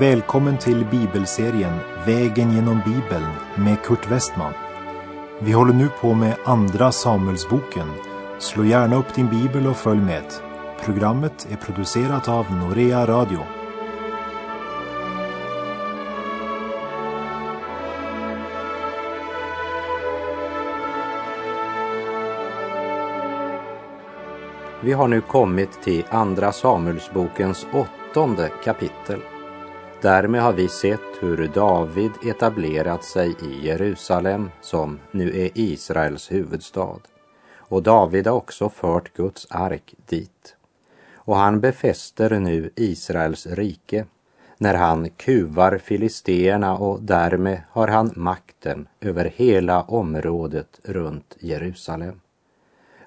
[0.00, 1.72] Välkommen till bibelserien
[2.06, 4.52] Vägen genom Bibeln med Kurt Westman.
[5.40, 7.88] Vi håller nu på med Andra Samuelsboken.
[8.38, 10.24] Slå gärna upp din bibel och följ med.
[10.84, 13.38] Programmet är producerat av Norea Radio.
[24.82, 29.20] Vi har nu kommit till Andra Samuelsbokens åttonde kapitel.
[30.06, 36.98] Därmed har vi sett hur David etablerat sig i Jerusalem som nu är Israels huvudstad.
[37.56, 40.56] Och David har också fört Guds ark dit.
[41.14, 44.04] Och han befäster nu Israels rike
[44.58, 52.20] när han kuvar filisteerna och därmed har han makten över hela området runt Jerusalem.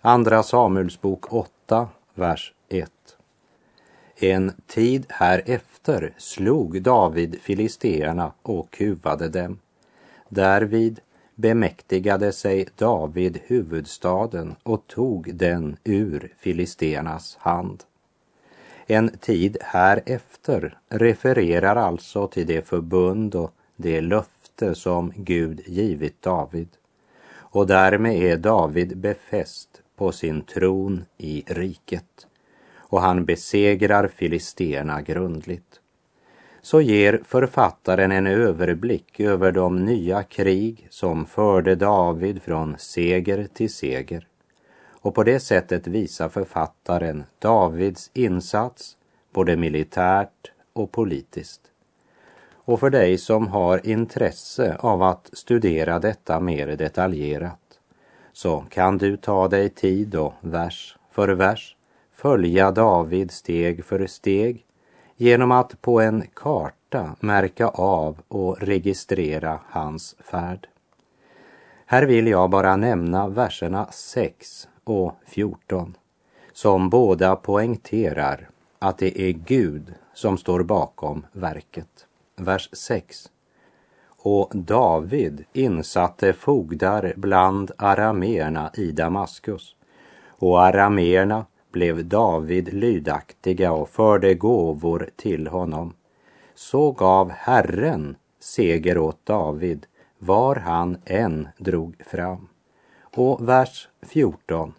[0.01, 2.91] Andra Samuelsbok 8, vers 1.
[4.21, 9.59] En tid härefter slog David filisteerna och kuvade dem.
[10.29, 10.99] Därvid
[11.35, 17.83] bemäktigade sig David huvudstaden och tog den ur filisteernas hand.
[18.87, 26.69] En tid härefter refererar alltså till det förbund och det löfte som Gud givit David.
[27.31, 32.25] Och därmed är David befäst på sin tron i riket
[32.89, 35.79] och han besegrar filisterna grundligt.
[36.61, 43.73] Så ger författaren en överblick över de nya krig som förde David från seger till
[43.73, 44.27] seger.
[45.01, 48.97] Och på det sättet visar författaren Davids insats
[49.33, 51.61] både militärt och politiskt.
[52.53, 57.59] Och för dig som har intresse av att studera detta mer detaljerat
[58.33, 61.75] så kan du ta dig tid och vers för vers
[62.21, 64.65] följa David steg för steg
[65.15, 70.67] genom att på en karta märka av och registrera hans färd.
[71.85, 75.97] Här vill jag bara nämna verserna 6 och 14
[76.53, 78.49] som båda poängterar
[78.79, 82.07] att det är Gud som står bakom verket.
[82.35, 83.29] Vers 6.
[84.07, 89.75] Och David insatte fogdar bland arameerna i Damaskus
[90.29, 95.93] och arameerna blev David lydaktiga och förde gåvor till honom.
[96.55, 99.85] Så gav Herren seger åt David
[100.19, 102.47] var han än drog fram.
[103.15, 104.73] Och vers 14.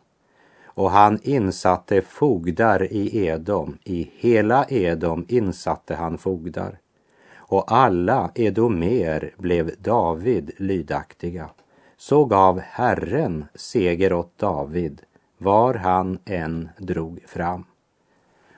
[0.64, 6.78] Och han insatte fogdar i Edom, i hela Edom insatte han fogdar.
[7.36, 11.50] Och alla edomer blev David lydaktiga.
[11.96, 15.02] Så gav Herren seger åt David
[15.40, 17.64] var han än drog fram.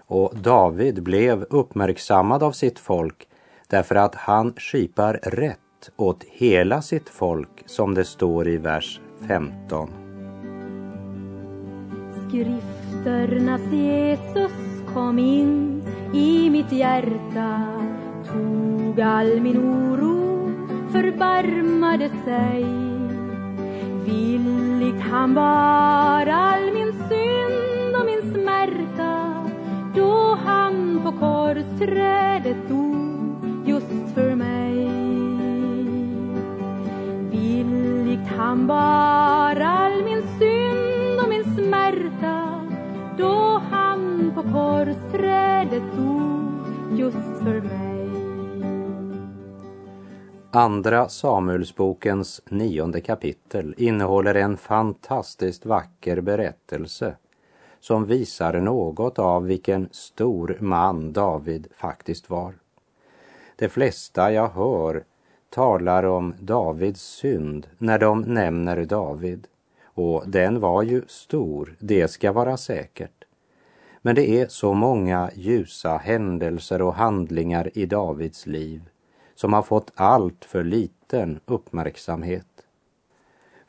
[0.06, 3.28] Och David blev uppmärksammad av sitt folk
[3.68, 9.90] därför att han skipar rätt åt hela sitt folk som det står i vers 15.
[12.28, 14.52] Skrifternas Jesus
[14.94, 15.82] kom in
[16.14, 17.82] i mitt hjärta
[18.32, 20.50] tog all min oro,
[20.92, 22.64] förbarmade sig
[24.04, 26.51] Villigt han bara
[31.86, 34.88] trädet dog just för mig.
[37.30, 42.60] Villigt han bar all min synd och min smärta
[43.18, 48.08] då han på korsträdet dog just för mig.
[50.52, 57.16] Andra Samuelsbokens nionde kapitel innehåller en fantastiskt vacker berättelse
[57.82, 62.54] som visar något av vilken stor man David faktiskt var.
[63.56, 65.04] De flesta jag hör
[65.50, 69.46] talar om Davids synd när de nämner David.
[69.84, 73.24] Och den var ju stor, det ska vara säkert.
[74.02, 78.82] Men det är så många ljusa händelser och handlingar i Davids liv
[79.34, 82.51] som har fått allt för liten uppmärksamhet.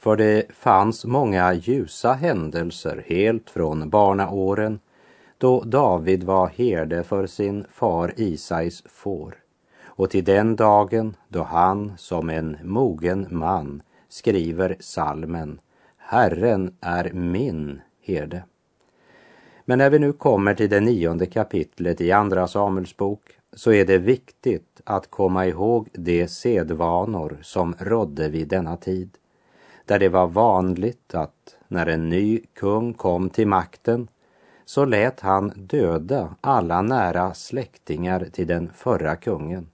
[0.04, 4.80] För det fanns många ljusa händelser helt från barnaåren
[5.38, 9.36] då David var herde för sin far Isais får
[9.84, 15.60] och till den dagen då han som en mogen man skriver salmen
[15.98, 18.44] Herren är min herde.
[19.66, 23.22] Men när vi nu kommer till det nionde kapitlet i Andra Samuels bok
[23.54, 29.18] så är det viktigt att komma ihåg de sedvanor som rådde vid denna tid,
[29.86, 34.08] där det var vanligt att när en ny kung kom till makten
[34.66, 39.68] så lät han döda alla nära släktingar till den förra kungen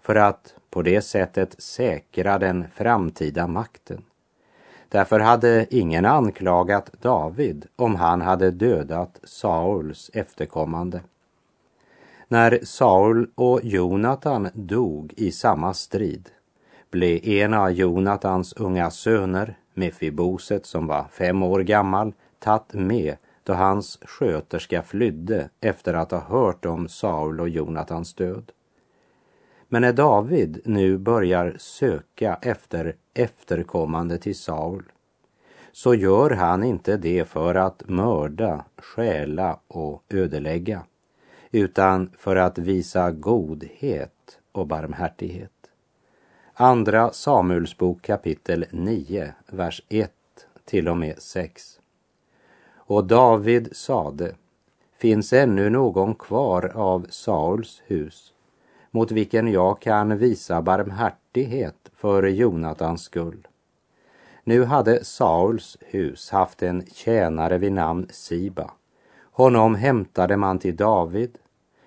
[0.00, 4.02] för att på det sättet säkra den framtida makten.
[4.88, 11.00] Därför hade ingen anklagat David om han hade dödat Sauls efterkommande.
[12.28, 16.30] När Saul och Jonatan dog i samma strid
[16.92, 23.52] blev en av Jonatans unga söner, Mefiboset som var fem år gammal, tatt med då
[23.52, 28.52] hans sköterska flydde efter att ha hört om Saul och Jonatans död.
[29.68, 34.84] Men när David nu börjar söka efter efterkommande till Saul
[35.72, 40.82] så gör han inte det för att mörda, stjäla och ödelägga
[41.50, 45.61] utan för att visa godhet och barmhärtighet.
[46.62, 50.12] Andra Samuelsbok kapitel 9, vers 1
[50.64, 51.80] till och med 6.
[52.74, 54.34] Och David sade,
[54.98, 58.32] finns ännu någon kvar av Sauls hus
[58.90, 63.48] mot vilken jag kan visa barmhärtighet för Jonatans skull.
[64.44, 68.70] Nu hade Sauls hus haft en tjänare vid namn Siba.
[69.32, 71.38] Honom hämtade man till David.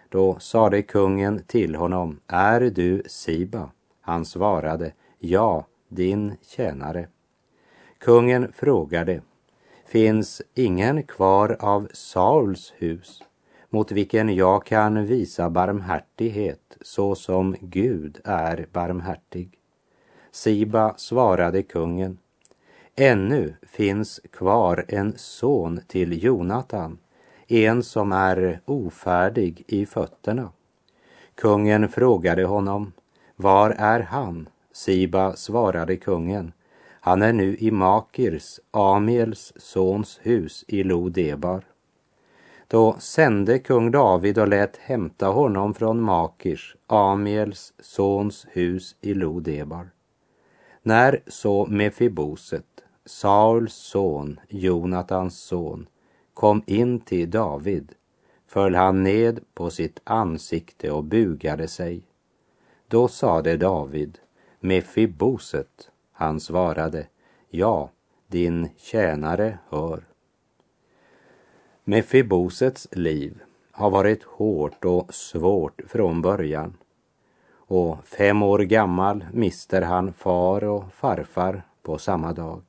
[0.09, 3.69] Då sade kungen till honom, är du Siba?
[4.05, 7.07] Han svarade, ja, din tjänare.
[7.97, 9.21] Kungen frågade,
[9.85, 13.23] finns ingen kvar av Sauls hus
[13.69, 19.59] mot vilken jag kan visa barmhärtighet så som Gud är barmhärtig?
[20.31, 22.17] Siba svarade kungen,
[22.95, 26.97] ännu finns kvar en son till Jonatan,
[27.47, 30.51] en som är ofärdig i fötterna.
[31.35, 32.91] Kungen frågade honom,
[33.35, 34.49] var är han?
[34.71, 36.53] Siba svarade kungen,
[36.99, 41.63] han är nu i Makirs, Amiels sons hus i Lodebar.
[42.67, 49.89] Då sände kung David och lät hämta honom från Makirs, Amiels sons hus i Lodebar.
[50.81, 52.65] När så Mefiboset,
[53.05, 55.87] Sauls son, Jonatans son,
[56.33, 57.95] kom in till David
[58.47, 62.03] föll han ned på sitt ansikte och bugade sig.
[62.87, 64.19] Då sade David,
[64.59, 67.07] Mefiboset, han svarade,
[67.49, 67.89] ja,
[68.27, 70.03] din tjänare hör.
[71.83, 73.41] Mefibosets liv
[73.71, 76.77] har varit hårt och svårt från början.
[77.67, 82.61] Och fem år gammal mister han far och farfar på samma dag.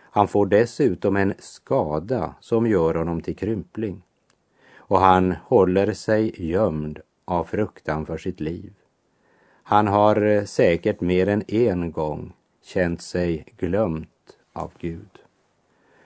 [0.00, 4.02] Han får dessutom en skada som gör honom till krympling.
[4.76, 8.72] Och han håller sig gömd av fruktan för sitt liv.
[9.66, 12.32] Han har eh, säkert mer än en gång
[12.62, 14.08] känt sig glömt
[14.52, 15.18] av Gud.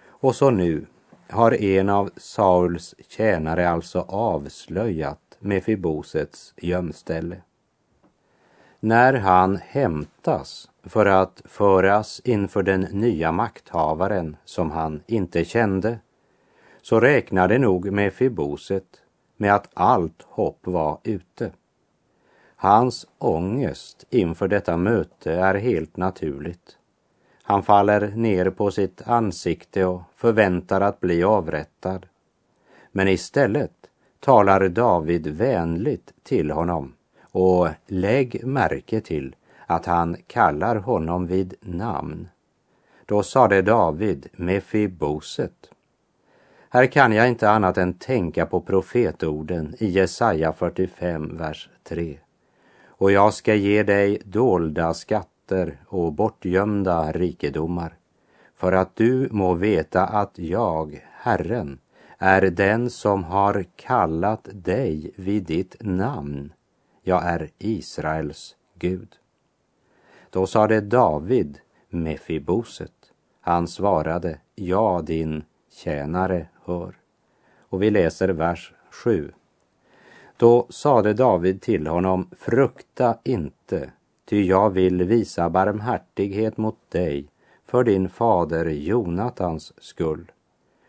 [0.06, 0.87] Och så nu
[1.31, 7.43] har en av Sauls tjänare alltså avslöjat Mefibosets gömställe.
[8.81, 15.99] När han hämtas för att föras inför den nya makthavaren som han inte kände
[16.82, 19.02] så räknade nog Mefiboset
[19.37, 21.52] med att allt hopp var ute.
[22.60, 26.76] Hans ångest inför detta möte är helt naturligt.
[27.42, 32.06] Han faller ner på sitt ansikte och förväntar att bli avrättad.
[32.92, 33.73] Men istället
[34.21, 42.28] talar David vänligt till honom och lägg märke till att han kallar honom vid namn.
[43.06, 45.71] Då sade David Mefiboset.
[46.71, 52.18] Här kan jag inte annat än tänka på profetorden i Jesaja 45, vers 3
[52.99, 57.97] och jag ska ge dig dolda skatter och bortgömda rikedomar
[58.55, 61.78] för att du må veta att jag, Herren,
[62.19, 66.52] är den som har kallat dig vid ditt namn.
[67.02, 69.09] Jag är Israels Gud.
[70.31, 72.93] Då sade David Mefiboset.
[73.40, 76.95] Han svarade, ja, din tjänare hör.
[77.69, 79.33] Och vi läser vers 7.
[80.38, 83.92] Då sade David till honom, frukta inte,
[84.25, 87.28] ty jag vill visa barmhärtighet mot dig
[87.66, 90.33] för din fader Jonatans skull.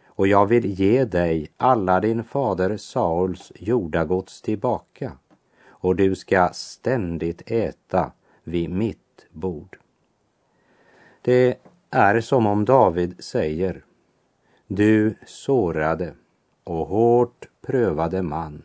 [0.06, 5.12] Och jag vill ge dig alla din fader Sauls jordagods tillbaka,
[5.68, 8.12] och du ska ständigt äta
[8.44, 9.78] vid mitt bord.
[11.22, 13.84] Det är som om David säger,
[14.68, 16.14] du sårade
[16.64, 18.64] och hårt prövade man,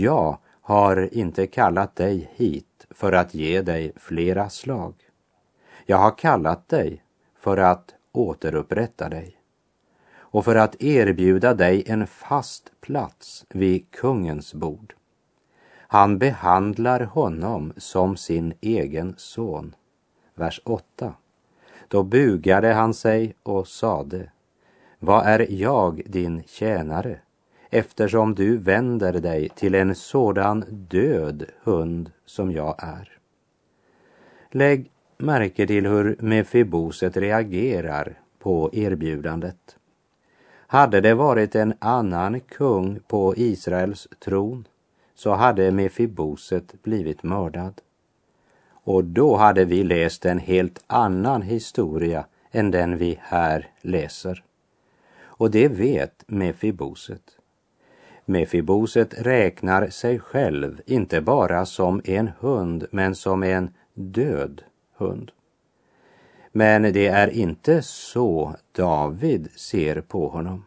[0.00, 4.94] jag har inte kallat dig hit för att ge dig flera slag.
[5.86, 7.02] Jag har kallat dig
[7.38, 9.36] för att återupprätta dig
[10.14, 14.94] och för att erbjuda dig en fast plats vid kungens bord.
[15.88, 19.74] Han behandlar honom som sin egen son.
[20.34, 21.14] Vers 8.
[21.88, 24.30] Då bugade han sig och sade,
[24.98, 27.20] vad är jag din tjänare
[27.70, 33.18] eftersom du vänder dig till en sådan död hund som jag är?
[34.50, 39.76] Lägg märke till hur Mefiboset reagerar på erbjudandet.
[40.66, 44.66] Hade det varit en annan kung på Israels tron
[45.14, 47.80] så hade Mefiboset blivit mördad.
[48.70, 54.44] Och då hade vi läst en helt annan historia än den vi här läser.
[55.18, 57.22] Och det vet Mefiboset.
[58.28, 64.62] Mefiboset räknar sig själv inte bara som en hund, men som en död
[64.96, 65.32] hund.
[66.52, 70.64] Men det är inte så David ser på honom.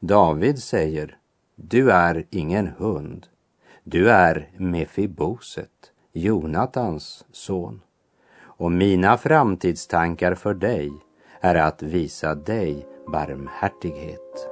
[0.00, 1.16] David säger,
[1.56, 3.26] du är ingen hund,
[3.84, 7.80] du är Mefiboset, Jonatans son.
[8.40, 10.92] Och mina framtidstankar för dig
[11.40, 14.49] är att visa dig barmhärtighet.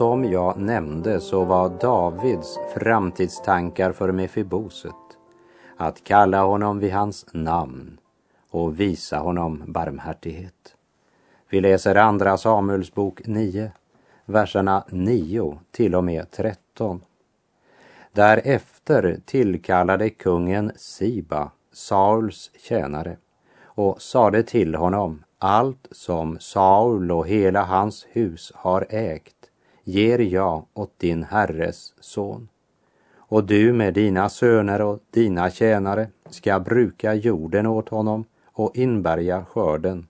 [0.00, 4.94] Som jag nämnde så var Davids framtidstankar för Mefiboset
[5.76, 7.98] att kalla honom vid hans namn
[8.50, 10.76] och visa honom barmhärtighet.
[11.48, 13.72] Vi läser Andra Samuels bok 9,
[14.24, 17.00] verserna 9 till och med 13.
[18.12, 23.16] Därefter tillkallade kungen Siba, Sauls tjänare,
[23.64, 29.39] och sade till honom allt som Saul och hela hans hus har ägt
[29.90, 32.48] ger jag åt din herres son.
[33.16, 39.44] Och du med dina söner och dina tjänare ska bruka jorden åt honom och inbärga
[39.44, 40.06] skörden,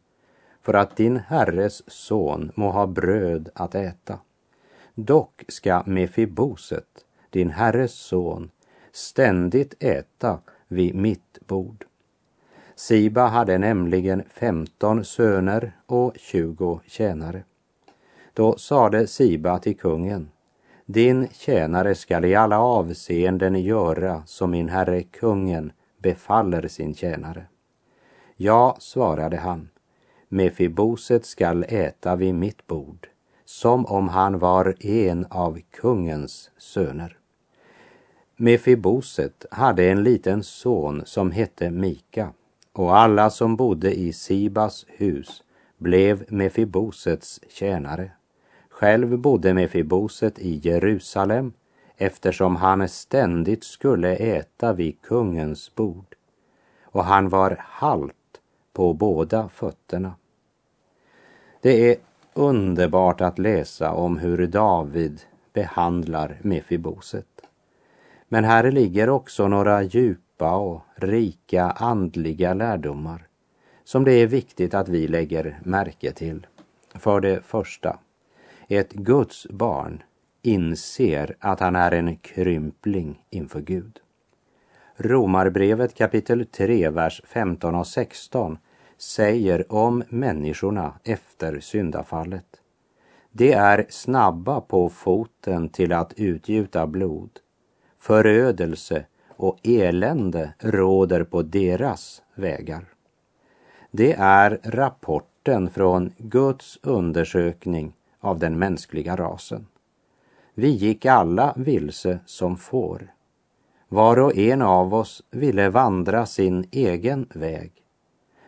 [0.63, 4.19] för att din herres son må ha bröd att äta.
[4.95, 8.51] Dock ska Mefiboset, din herres son,
[8.93, 11.85] ständigt äta vid mitt bord.
[12.75, 17.45] Siba hade nämligen femton söner och tjugo tjänare.
[18.35, 20.31] Då sade Siba till kungen,
[20.87, 27.47] din tjänare skall i alla avseenden göra som min herre kungen befaller sin tjänare.
[28.37, 29.69] Ja, svarade han,
[30.29, 33.09] Mefiboset skall äta vid mitt bord,
[33.45, 37.19] som om han var en av kungens söner.
[38.37, 42.33] Mefiboset hade en liten son som hette Mika
[42.73, 45.43] och alla som bodde i Sibas hus
[45.79, 48.11] blev Mefibosets tjänare.
[48.81, 51.53] Själv bodde Mefiboset i Jerusalem
[51.97, 56.15] eftersom han ständigt skulle äta vid kungens bord
[56.83, 58.41] och han var halt
[58.73, 60.15] på båda fötterna.
[61.61, 61.97] Det är
[62.35, 65.21] underbart att läsa om hur David
[65.53, 67.43] behandlar Mefiboset.
[68.29, 73.27] Men här ligger också några djupa och rika andliga lärdomar
[73.85, 76.47] som det är viktigt att vi lägger märke till.
[76.95, 77.99] För det första,
[78.71, 80.03] ett Guds barn
[80.43, 84.01] inser att han är en krympling inför Gud.
[84.97, 88.59] Romarbrevet kapitel 3, vers 15 och 16
[88.99, 92.47] säger om människorna efter syndafallet.
[93.33, 97.31] De är snabba på foten till att utgjuta blod.
[97.99, 102.85] Förödelse och elände råder på deras vägar.
[103.91, 109.67] Det är rapporten från Guds undersökning av den mänskliga rasen.
[110.55, 113.15] Vi gick alla vilse som får.
[113.89, 117.73] Var och en av oss ville vandra sin egen väg.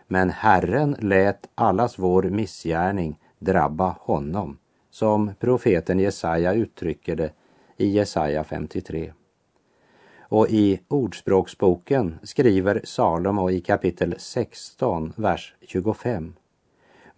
[0.07, 4.59] Men Herren lät allas vår missgärning drabba honom,
[4.91, 7.33] som profeten Jesaja uttrycker det
[7.77, 9.13] i Jesaja 53.
[10.21, 16.35] Och i Ordspråksboken skriver Salomo i kapitel 16, vers 25.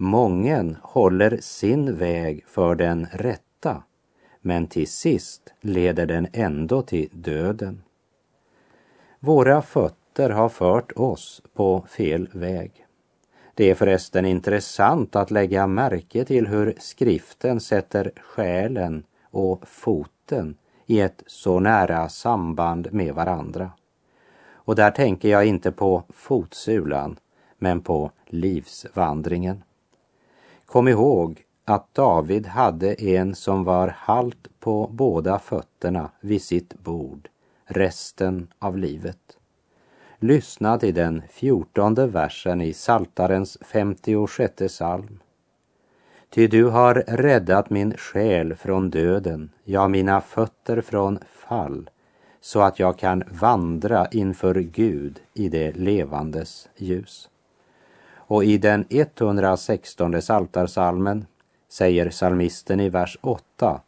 [0.04, 3.82] Mången håller sin väg för den rätta,
[4.40, 7.82] men till sist leder den ändå till döden.
[9.20, 12.87] Våra fötter har fört oss på fel väg.
[13.54, 20.56] Det är förresten intressant att lägga märke till hur skriften sätter själen och foten
[20.87, 23.70] i ett så nära samband med varandra.
[24.52, 27.16] Och där tänker jag inte på fotsulan,
[27.58, 29.62] men på livsvandringen.
[30.66, 37.28] Kom ihåg att David hade en som var halt på båda fötterna vid sitt bord
[37.64, 39.38] resten av livet.
[40.18, 45.18] Lyssna till den fjortonde versen i Saltarens 56 psalm.
[46.30, 51.90] Ty du har räddat min själ från döden, ja, mina fötter från fall,
[52.40, 57.28] så att jag kan vandra inför Gud i det levandes ljus.
[58.26, 61.26] Och i den 116 saltarsalmen
[61.69, 63.81] säger salmisten i vers 8.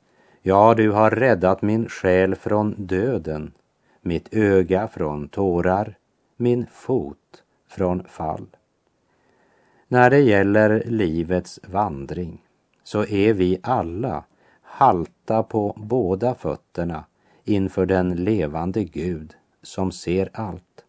[0.42, 3.52] Ja, du har räddat min själ från döden,
[4.00, 5.94] mitt öga från tårar,
[6.36, 8.46] min fot från fall.
[9.88, 12.42] När det gäller livets vandring
[12.84, 14.24] så är vi alla
[14.62, 17.04] halta på båda fötterna
[17.44, 20.84] inför den levande Gud som ser allt.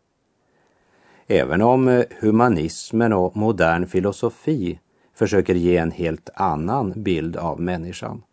[1.27, 4.79] Även om eh, humanismen och modern filosofi
[5.13, 8.23] försöker ge en helt annan bild av människan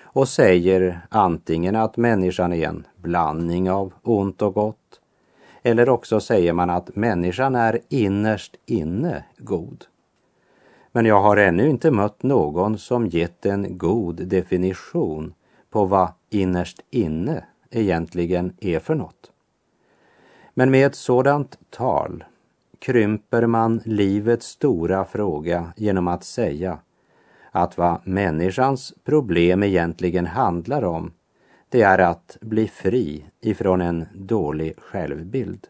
[0.00, 5.00] och säger antingen att människan är en blandning av ont och gott
[5.62, 9.84] eller också säger man att människan är innerst inne god.
[10.92, 15.34] Men jag har ännu inte mött någon som gett en god definition
[15.70, 19.30] på vad innerst inne egentligen är för något.
[20.54, 22.24] Men med ett sådant tal
[22.84, 26.78] krymper man livets stora fråga genom att säga
[27.50, 31.12] att vad människans problem egentligen handlar om
[31.68, 35.66] det är att bli fri ifrån en dålig självbild.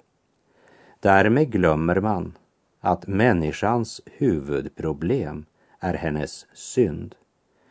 [1.01, 2.33] Därmed glömmer man
[2.81, 5.45] att människans huvudproblem
[5.81, 7.15] är hennes synd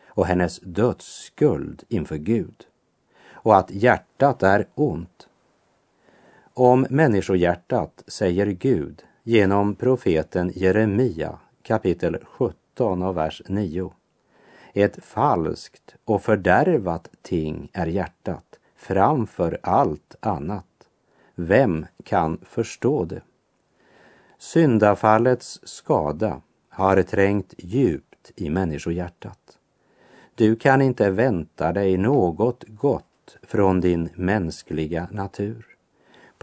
[0.08, 2.66] och hennes dödsskuld inför Gud
[3.32, 5.28] och att hjärtat är ont.
[6.54, 13.94] Om människohjärtat säger Gud genom profeten Jeremia kapitel 17 och vers 9.
[14.74, 20.66] Ett falskt och fördärvat ting är hjärtat framför allt annat.
[21.36, 23.22] Vem kan förstå det?
[24.38, 29.58] Syndafallets skada har trängt djupt i människohjärtat.
[30.36, 35.73] Du kan inte vänta dig något gott från din mänskliga natur.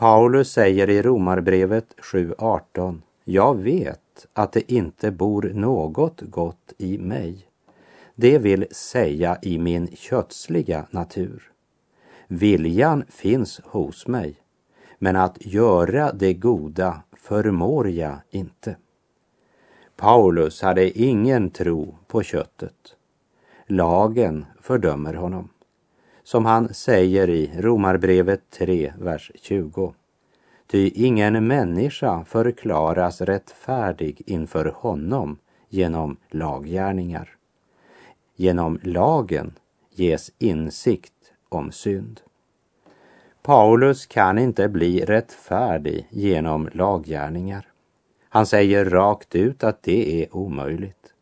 [0.00, 7.46] Paulus säger i Romarbrevet 7.18 Jag vet att det inte bor något gott i mig.
[8.14, 11.52] Det vill säga i min kötsliga natur.
[12.28, 14.36] Viljan finns hos mig,
[14.98, 18.76] men att göra det goda förmår jag inte.
[19.96, 22.96] Paulus hade ingen tro på köttet.
[23.66, 25.48] Lagen fördömer honom
[26.30, 29.94] som han säger i Romarbrevet 3, vers 20.
[30.66, 35.38] Ty ingen människa förklaras rättfärdig inför honom
[35.68, 37.36] genom laggärningar.
[38.36, 39.52] Genom lagen
[39.94, 42.20] ges insikt om synd.
[43.42, 47.66] Paulus kan inte bli rättfärdig genom laggärningar.
[48.28, 51.14] Han säger rakt ut att det är omöjligt.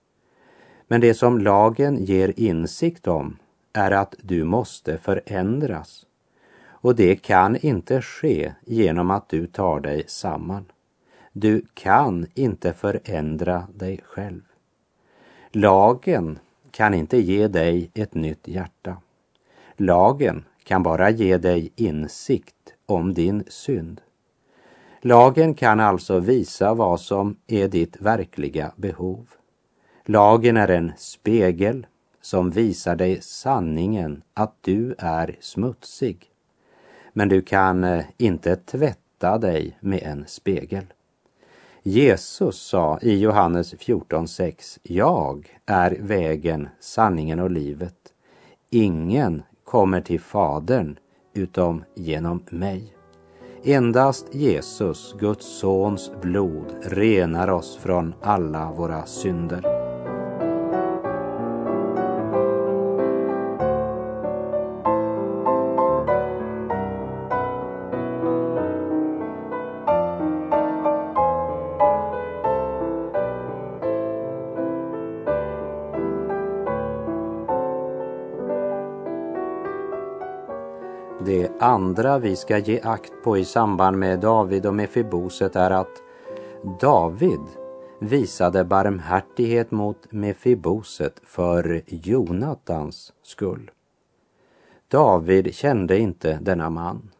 [0.88, 3.36] Men det som lagen ger insikt om
[3.72, 6.06] är att du måste förändras.
[6.80, 10.64] Och det kan inte ske genom att du tar dig samman.
[11.32, 14.42] Du kan inte förändra dig själv.
[15.52, 16.38] Lagen
[16.70, 18.96] kan inte ge dig ett nytt hjärta.
[19.76, 24.00] Lagen kan bara ge dig insikt om din synd.
[25.00, 29.26] Lagen kan alltså visa vad som är ditt verkliga behov.
[30.04, 31.86] Lagen är en spegel
[32.20, 36.30] som visar dig sanningen att du är smutsig.
[37.12, 40.84] Men du kan eh, inte tvätta dig med en spegel.
[41.82, 47.94] Jesus sa i Johannes 14.6 Jag är vägen, sanningen och livet.
[48.70, 50.98] Ingen kommer till Fadern
[51.34, 52.94] utom genom mig.
[53.64, 59.77] Endast Jesus, Guds sons blod, renar oss från alla våra synder.
[81.60, 86.02] Andra vi ska ge akt på i samband med David och Mefiboset är att
[86.80, 87.40] David
[88.00, 93.70] visade barmhärtighet mot Mefiboset för Jonatans skull.
[94.88, 97.10] David kände inte denna man.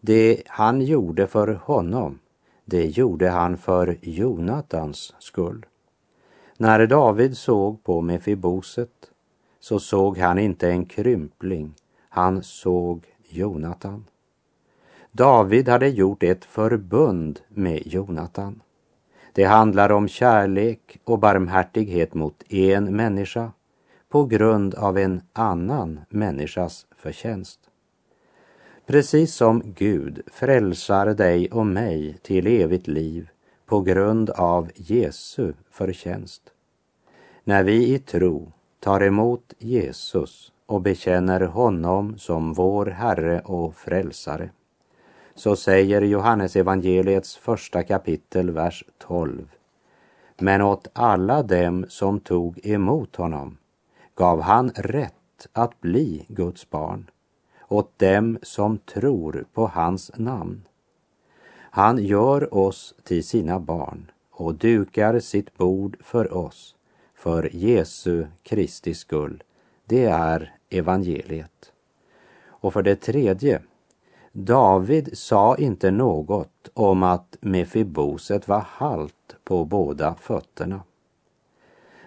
[0.00, 2.18] Det han gjorde för honom,
[2.64, 5.66] det gjorde han för Jonatans skull.
[6.56, 9.10] När David såg på Mefiboset
[9.60, 11.74] så såg han inte en krympling,
[12.08, 14.04] han såg Jonatan.
[15.12, 18.62] David hade gjort ett förbund med Jonatan.
[19.32, 23.52] Det handlar om kärlek och barmhärtighet mot en människa
[24.08, 27.60] på grund av en annan människas förtjänst.
[28.86, 33.28] Precis som Gud frälsar dig och mig till evigt liv
[33.66, 36.42] på grund av Jesu förtjänst.
[37.44, 44.50] När vi i tro tar emot Jesus och bekänner honom som vår Herre och Frälsare,
[45.34, 49.48] så säger Johannes evangeliets första kapitel, vers 12.
[50.38, 53.56] Men åt alla dem som tog emot honom
[54.14, 57.10] gav han rätt att bli Guds barn,
[57.68, 60.62] åt dem som tror på hans namn.
[61.70, 66.76] Han gör oss till sina barn och dukar sitt bord för oss,
[67.14, 69.42] för Jesu Kristi skull.
[69.84, 71.72] Det är evangeliet.
[72.46, 73.62] Och för det tredje,
[74.32, 80.80] David sa inte något om att Mefiboset var halt på båda fötterna.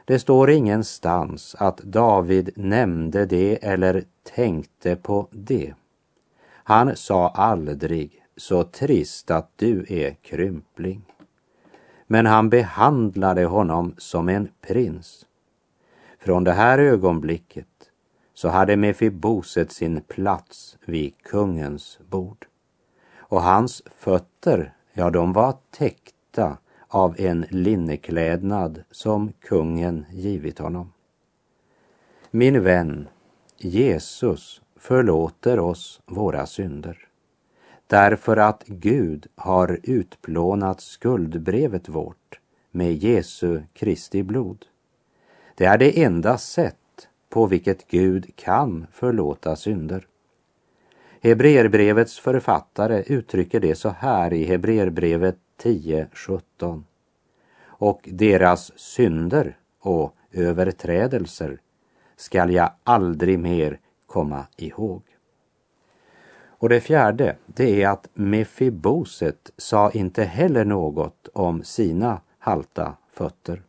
[0.05, 4.03] Det står ingenstans att David nämnde det eller
[4.35, 5.73] tänkte på det.
[6.51, 11.01] Han sa aldrig så trist att du är krympling.
[12.07, 15.25] Men han behandlade honom som en prins.
[16.19, 17.67] Från det här ögonblicket
[18.39, 22.45] så hade Mefiboset sin plats vid kungens bord.
[23.17, 30.93] Och hans fötter, ja, de var täckta av en linneklädnad som kungen givit honom.
[32.32, 33.08] Min vän,
[33.58, 37.08] Jesus förlåter oss våra synder
[37.88, 42.39] därför att Gud har utplånat skuldbrevet vårt
[42.71, 44.65] med Jesu Kristi blod.
[45.56, 46.78] Det är det enda sätt
[47.29, 50.07] på vilket Gud kan förlåta synder.
[51.21, 56.83] Hebreerbrevets författare uttrycker det så här i Hebreerbrevet 10.17.
[57.63, 61.61] Och deras synder och överträdelser
[62.15, 65.01] skall jag aldrig mer komma ihåg.
[66.47, 73.61] Och det fjärde, det är att Mefiboset sa inte heller något om sina halta fötter.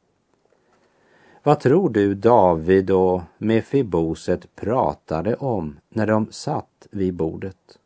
[1.42, 7.78] Vad tror du David och Mefiboset pratade om när de satt vid bordet?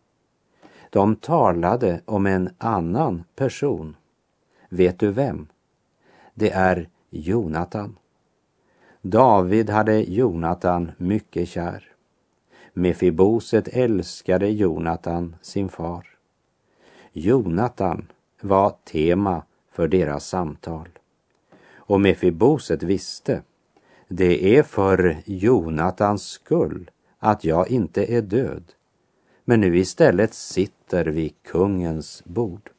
[0.91, 3.97] De talade om en annan person.
[4.69, 5.47] Vet du vem?
[6.35, 7.97] Det är Jonatan.
[9.03, 11.89] David hade Jonatan mycket kär.
[12.73, 16.07] Mefiboset älskade Jonatan, sin far.
[17.13, 20.94] Jonatan var tema för deras samtal.
[21.87, 23.43] Och Mefiboset visste,
[24.09, 28.73] det är för Jonatans skull att jag inte är död,
[29.45, 32.71] men nu istället sitter vid kungens bord.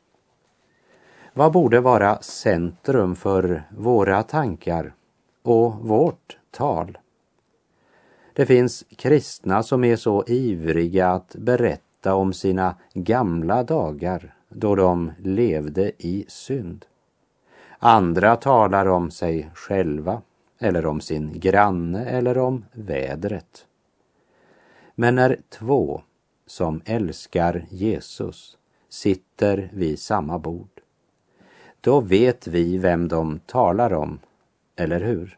[1.33, 4.93] Vad borde vara centrum för våra tankar
[5.43, 6.97] och vårt tal?
[8.33, 15.11] Det finns kristna som är så ivriga att berätta om sina gamla dagar då de
[15.17, 16.85] levde i synd.
[17.87, 20.21] Andra talar om sig själva
[20.59, 23.67] eller om sin granne eller om vädret.
[24.95, 26.01] Men när två
[26.45, 28.57] som älskar Jesus
[28.89, 30.81] sitter vid samma bord,
[31.81, 34.19] då vet vi vem de talar om,
[34.75, 35.37] eller hur?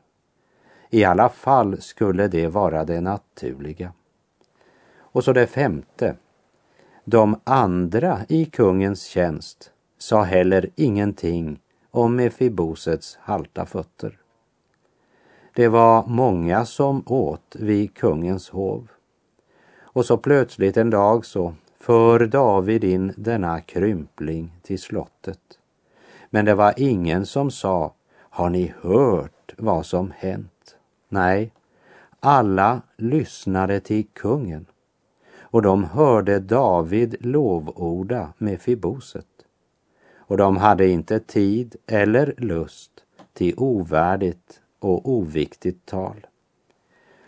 [0.89, 3.93] I alla fall skulle det vara det naturliga.
[4.97, 6.15] Och så det femte.
[7.05, 11.59] De andra i kungens tjänst sa heller ingenting
[11.97, 14.17] om Mefibosets halta fötter.
[15.55, 18.87] Det var många som åt vid kungens hov.
[19.81, 25.39] Och så plötsligt en dag så för David in denna krympling till slottet.
[26.29, 30.75] Men det var ingen som sa, har ni hört vad som hänt?
[31.09, 31.51] Nej,
[32.19, 34.65] alla lyssnade till kungen
[35.39, 39.36] och de hörde David lovorda med Fiboset
[40.27, 42.91] och de hade inte tid eller lust
[43.33, 46.27] till ovärdigt och oviktigt tal.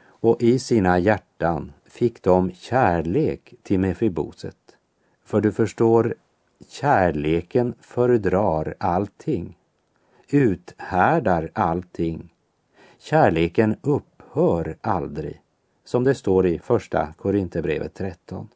[0.02, 4.78] Och i sina hjärtan fick de kärlek till Mefiboset.
[5.24, 6.16] För du förstår,
[6.68, 9.58] kärleken föredrar allting,
[10.30, 12.34] uthärdar allting.
[12.98, 15.42] Kärleken upphör aldrig,
[15.84, 18.48] som det står i första Korinthierbrevet 13.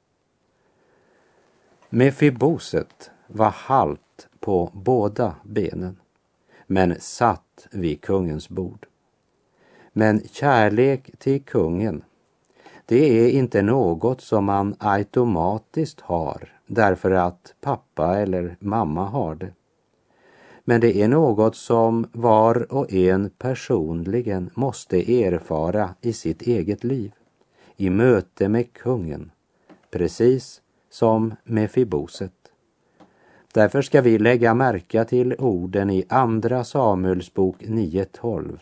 [1.89, 4.02] Mefiboset var halt
[4.43, 5.97] på båda benen,
[6.67, 8.85] men satt vid kungens bord.
[9.93, 12.03] Men kärlek till kungen,
[12.85, 19.53] det är inte något som man automatiskt har därför att pappa eller mamma har det.
[20.63, 27.11] Men det är något som var och en personligen måste erfara i sitt eget liv,
[27.77, 29.31] i möte med kungen,
[29.91, 32.42] precis som med Fiboset.
[33.53, 38.59] Därför ska vi lägga märke till orden i Andra Samuelsbok 9.12.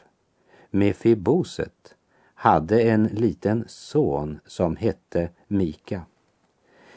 [0.70, 1.96] Mefiboset
[2.34, 6.02] hade en liten son som hette Mika.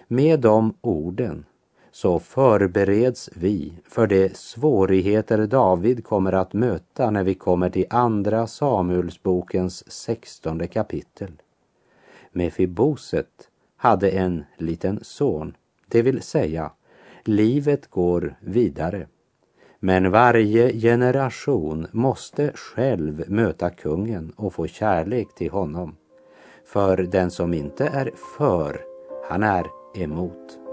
[0.08, 1.44] Med de orden
[1.90, 8.46] så förbereds vi för de svårigheter David kommer att möta när vi kommer till Andra
[8.46, 11.32] Samuelsbokens sextonde kapitel.
[12.32, 15.56] Mefiboset hade en liten son,
[15.88, 16.70] det vill säga,
[17.28, 19.06] livet går vidare.
[19.80, 25.96] Men varje generation måste själv möta kungen och få kärlek till honom.
[26.66, 28.80] För den som inte är för,
[29.28, 30.63] han är emot.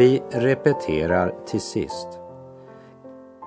[0.00, 2.08] Vi repeterar till sist.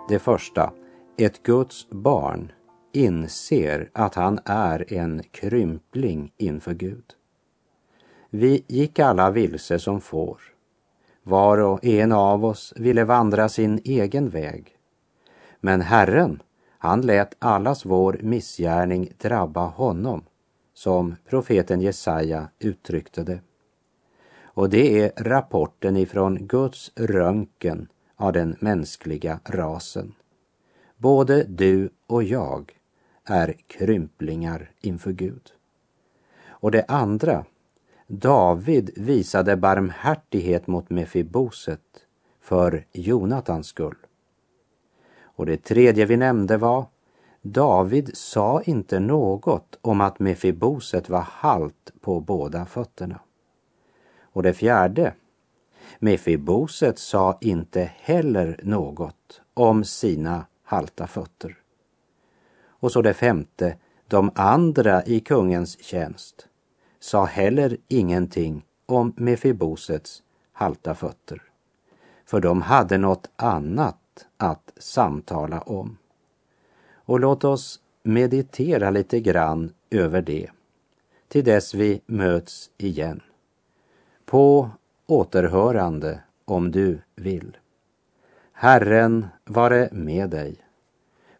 [0.09, 0.73] Det första,
[1.17, 2.51] ett Guds barn
[2.91, 7.03] inser att han är en krympling inför Gud.
[8.29, 10.41] Vi gick alla vilse som får.
[11.23, 14.77] Var och en av oss ville vandra sin egen väg.
[15.59, 16.41] Men Herren,
[16.77, 20.23] han lät allas vår missgärning drabba honom,
[20.73, 23.39] som profeten Jesaja uttryckte det
[24.53, 30.13] och det är rapporten ifrån Guds röntgen av den mänskliga rasen.
[30.97, 32.71] Både du och jag
[33.25, 35.51] är krymplingar inför Gud.
[36.47, 37.45] Och det andra,
[38.07, 41.79] David visade barmhärtighet mot Mefiboset
[42.41, 43.97] för Jonatans skull.
[45.21, 46.85] Och det tredje vi nämnde var,
[47.41, 53.19] David sa inte något om att Mefiboset var halt på båda fötterna.
[54.33, 55.13] Och det fjärde,
[55.99, 61.57] Mefiboset sa inte heller något om sina halta fötter.
[62.65, 66.47] Och så det femte, de andra i kungens tjänst
[66.99, 71.41] sa heller ingenting om Mefibosets halta fötter.
[72.25, 75.97] För de hade något annat att samtala om.
[76.93, 80.49] Och låt oss meditera lite grann över det
[81.27, 83.21] till dess vi möts igen.
[84.33, 84.69] På
[85.05, 87.57] återhörande om du vill.
[88.51, 90.55] Herren vare med dig.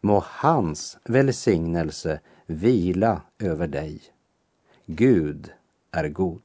[0.02, 4.02] Må hans välsignelse vila över dig.
[4.86, 5.52] Gud
[5.92, 6.42] är god.